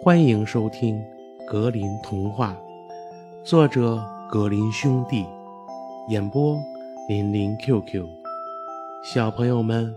[0.00, 0.96] 欢迎收听
[1.44, 2.56] 《格林童话》，
[3.44, 5.26] 作者格林兄弟，
[6.08, 6.56] 演播
[7.08, 8.06] 林林 QQ。
[9.02, 9.92] 小朋友们，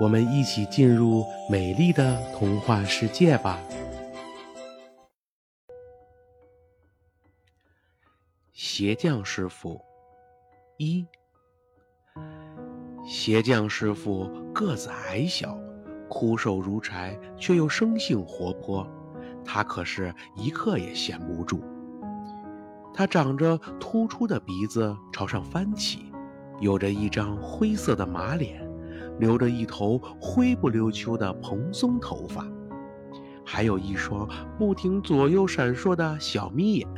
[0.00, 3.58] 我们一起进入美丽的童话世界吧！
[8.52, 9.80] 鞋匠师傅
[10.76, 11.04] 一，
[13.04, 15.58] 鞋匠师傅个子矮小，
[16.08, 18.86] 枯瘦如柴，却又生性活泼。
[19.44, 21.62] 他可是一刻也闲不住。
[22.94, 26.12] 他长着突出的鼻子朝上翻起，
[26.60, 28.68] 有着一张灰色的马脸，
[29.18, 32.46] 留着一头灰不溜秋的蓬松头发，
[33.44, 34.28] 还有一双
[34.58, 36.88] 不停左右闪烁的小眯眼。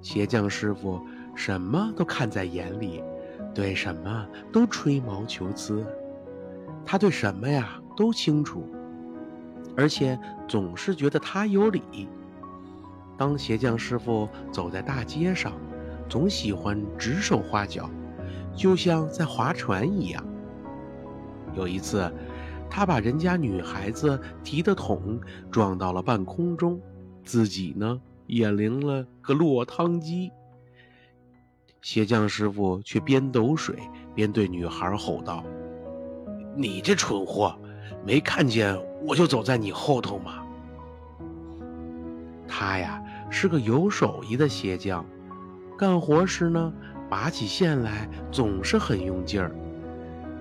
[0.00, 1.00] 鞋匠师傅
[1.34, 3.02] 什么都看在眼里，
[3.54, 5.84] 对什么都吹毛求疵。
[6.84, 8.66] 他对什么呀都清楚。
[9.76, 12.08] 而且总是觉得他有理。
[13.16, 15.52] 当鞋匠师傅走在大街上，
[16.08, 17.90] 总喜欢指手画脚，
[18.54, 20.24] 就像在划船一样。
[21.54, 22.12] 有一次，
[22.68, 26.80] 他把人家女孩子提的桶撞到了半空中，
[27.24, 30.30] 自己呢也淋了个落汤鸡。
[31.80, 33.76] 鞋匠师傅却边抖水
[34.14, 35.44] 边对女孩吼道
[36.56, 37.56] ：“你这蠢货，
[38.04, 38.76] 没看见？”
[39.06, 40.42] 我就走在你后头嘛。
[42.48, 45.04] 他呀是个有手艺的鞋匠，
[45.78, 46.72] 干活时呢，
[47.08, 49.54] 拔起线来总是很用劲儿。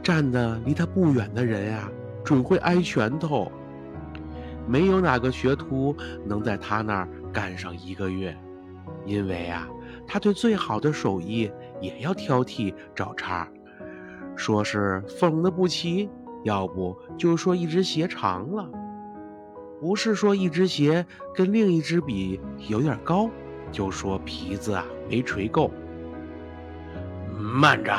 [0.01, 1.89] 站的离他不远的人呀，
[2.23, 3.51] 准会挨拳头。
[4.67, 8.35] 没有哪个学徒能在他那儿干上一个月，
[9.05, 9.67] 因为啊，
[10.07, 13.47] 他对最好的手艺也要挑剔找茬，
[14.35, 16.09] 说是缝的不齐。
[16.45, 18.69] 要不就说一只鞋长了，
[19.81, 23.27] 不是说一只鞋跟另一只比有点高，
[23.71, 25.71] 就说皮子啊没锤够。
[27.35, 27.91] 慢着，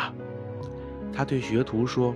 [1.12, 2.14] 他对学徒说：“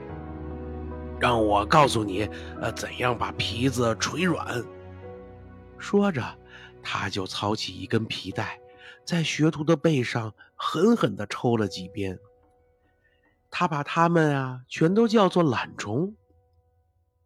[1.19, 2.29] 让我告诉你，
[2.61, 4.65] 呃，怎样把皮子锤软。”
[5.79, 6.23] 说着，
[6.81, 8.61] 他就操起一根皮带，
[9.05, 12.17] 在学徒的背上狠狠地抽了几鞭。
[13.51, 16.15] 他把他们啊全都叫做懒虫。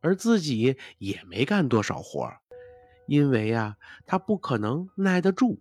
[0.05, 2.31] 而自己也没干多少活
[3.07, 3.77] 因为呀，
[4.07, 5.59] 他不可能耐得住。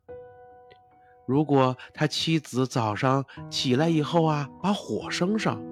[1.26, 5.64] 如果他妻子早上起来以后啊，把火生上，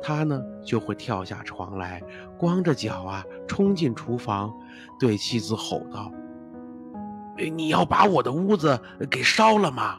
[0.00, 2.00] 他呢就会跳下床来，
[2.38, 4.54] 光着脚啊冲进厨房，
[5.00, 6.12] 对妻子吼道
[7.56, 9.98] ：“你要把我的屋子给烧了吗？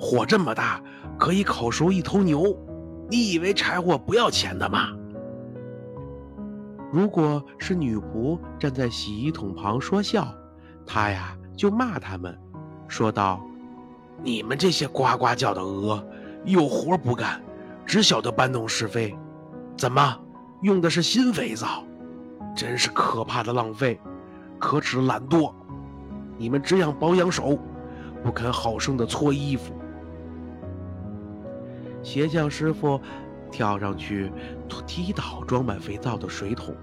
[0.00, 0.82] 火这么大，
[1.16, 2.56] 可以烤熟一头牛，
[3.08, 4.88] 你以为柴火不要钱的吗？”
[6.92, 10.26] 如果是女仆站在洗衣桶旁说笑，
[10.84, 12.36] 他呀就骂他们，
[12.88, 13.40] 说道
[14.24, 16.04] ：“你们这些呱呱叫的鹅，
[16.44, 17.40] 有活不干，
[17.86, 19.16] 只晓得搬弄是非，
[19.76, 20.18] 怎么
[20.62, 21.84] 用的是新肥皂？
[22.56, 24.00] 真是可怕的浪费，
[24.58, 25.52] 可耻懒惰！
[26.36, 27.56] 你们只养保养手，
[28.24, 29.72] 不肯好生的搓衣服。”
[32.02, 33.00] 鞋匠师傅。
[33.50, 34.32] 跳上去，
[34.86, 36.74] 踢倒装满肥皂的水桶，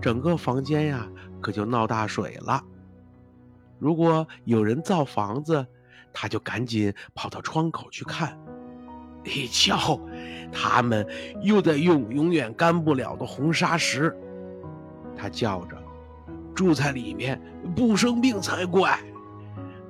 [0.00, 1.06] 整个房间呀
[1.40, 2.62] 可就闹大水了。
[3.78, 5.66] 如果有人造房子，
[6.12, 8.38] 他就赶紧跑到窗口去看。
[9.24, 9.98] 你瞧，
[10.52, 11.06] 他们
[11.42, 14.14] 又在用永远干不了的红砂石。
[15.16, 15.76] 他叫着
[16.54, 17.40] ：“住在里面
[17.74, 18.98] 不生病才怪。”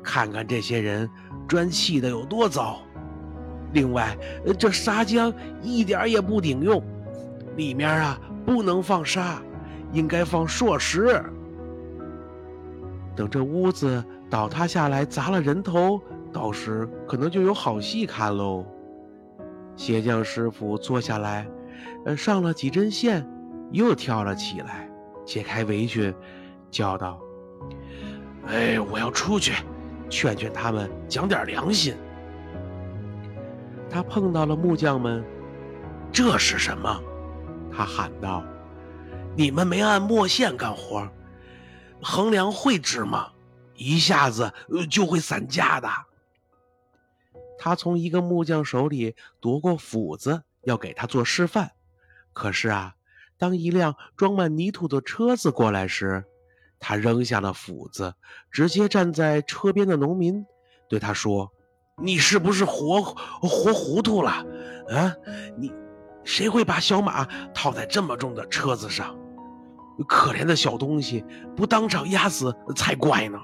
[0.03, 1.09] 看看这些人
[1.49, 2.81] 砖砌的有多糟。
[3.75, 4.17] 另外，
[4.59, 6.83] 这砂浆一点也不顶用，
[7.57, 9.43] 里面啊不能放沙，
[9.93, 11.23] 应该放硕石。
[13.17, 16.01] 等这屋子倒塌下来砸了人头，
[16.33, 18.65] 到时可能就有好戏看喽。
[19.77, 21.47] 鞋匠师傅坐下来，
[22.05, 23.27] 呃，上了几针线，
[23.73, 24.89] 又跳了起来，
[25.25, 26.15] 解开围裙，
[26.71, 27.21] 叫道
[28.47, 29.65] ：“哎，我要出去，
[30.09, 31.95] 劝劝他们，讲点良心。”
[33.95, 35.25] 他碰到了木匠们，
[36.13, 37.01] 这是什么？
[37.73, 38.43] 他喊道
[39.39, 41.09] ：“你们没按墨线干活，
[42.03, 43.31] 衡量会值吗？
[43.77, 44.53] 一下子
[44.91, 45.89] 就会散架的。”
[47.57, 51.71] 他从一个木匠手里夺过斧子，要给他做示范。
[52.33, 52.97] 可是啊，
[53.39, 56.25] 当一辆装满泥土的车子过来时，
[56.81, 58.17] 他扔下了斧子，
[58.51, 60.45] 直接站在车边的农民
[60.89, 61.53] 对他说。
[62.03, 64.31] 你是不是活活糊涂了？
[64.91, 65.15] 啊，
[65.57, 65.73] 你
[66.25, 67.25] 谁会把小马
[67.55, 69.17] 套在这么重的车子上？
[70.09, 71.25] 可怜的小东西，
[71.55, 73.39] 不当场压死才怪呢。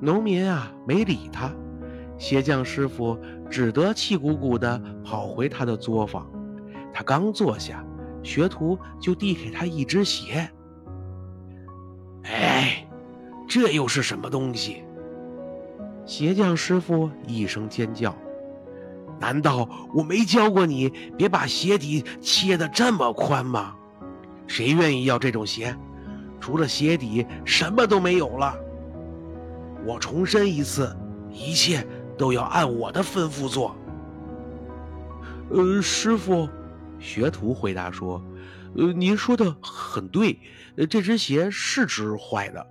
[0.00, 1.52] 农民啊，没理他。
[2.16, 3.18] 鞋匠师傅
[3.50, 6.26] 只得气鼓鼓地跑回他的作坊。
[6.94, 7.84] 他刚坐下，
[8.22, 10.50] 学徒就递给他一只鞋。
[12.22, 12.88] 哎，
[13.46, 14.82] 这又是什么东西？
[16.06, 18.16] 鞋匠师傅一声尖叫
[19.20, 20.88] ：“难道我没教过你
[21.18, 23.74] 别把鞋底切得这么宽吗？
[24.46, 25.76] 谁愿意要这种鞋？
[26.40, 28.56] 除了鞋底，什么都没有了。
[29.84, 30.96] 我重申一次，
[31.30, 31.86] 一切。”
[32.18, 33.76] 都要按我的吩咐做。
[35.50, 36.48] 呃，师傅，
[36.98, 38.24] 学徒回答说
[38.74, 40.40] ：“呃，您说的很对，
[40.78, 42.66] 呃这只鞋是只坏的，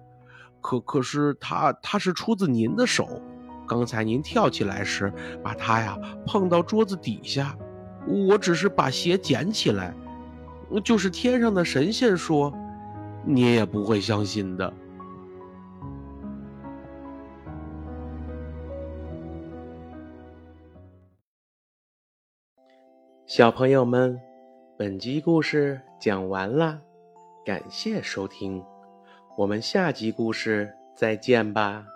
[0.65, 3.21] 可可是它它是出自您的手。
[3.67, 5.13] 刚才您跳起来时，
[5.43, 5.95] 把它呀
[6.25, 7.55] 碰到桌子底下，
[8.27, 9.93] 我只是把鞋捡起来。
[10.83, 12.51] 就是天上的神仙说，
[13.23, 14.73] 你也不会相信的。”
[23.27, 24.19] 小朋友们，
[24.79, 26.81] 本集故事讲完了，
[27.45, 28.63] 感谢收听，
[29.35, 31.94] 我们下集故事再见吧。